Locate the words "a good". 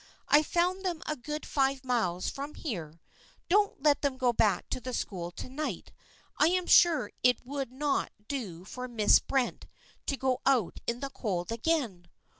1.05-1.45